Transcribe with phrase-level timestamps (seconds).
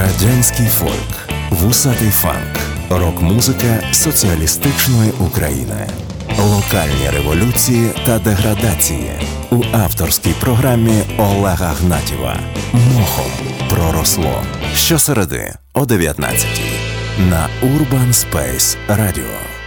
[0.00, 2.58] Радянський фольк, вусатий фанк,
[2.90, 5.88] рок-музика соціалістичної України,
[6.38, 9.10] локальні революції та деградації.
[9.50, 12.36] У авторській програмі Олега Гнатєва.
[12.72, 13.32] Мохом
[13.70, 14.42] проросло
[14.74, 16.46] щосереди о 19
[17.18, 19.59] на Urban Space Radio.